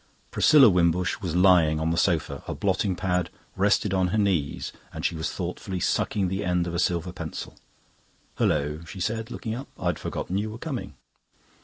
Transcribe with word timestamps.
Priscilla 0.31 0.67
Wimbush 0.67 1.19
was 1.21 1.35
lying 1.35 1.79
on 1.79 1.91
the 1.91 1.95
sofa. 1.95 2.41
A 2.47 2.55
blotting 2.55 2.95
pad 2.95 3.29
rested 3.55 3.93
on 3.93 4.07
her 4.07 4.17
knees 4.17 4.73
and 4.91 5.05
she 5.05 5.13
was 5.13 5.31
thoughtfully 5.31 5.79
sucking 5.79 6.27
the 6.27 6.43
end 6.43 6.65
of 6.65 6.73
a 6.73 6.79
silver 6.79 7.11
pencil. 7.11 7.55
"Hullo," 8.39 8.83
she 8.85 8.99
said, 8.99 9.29
looking 9.29 9.53
up. 9.53 9.67
"I'd 9.79 9.99
forgotten 9.99 10.39
you 10.39 10.49
were 10.49 10.57
coming." 10.57 10.95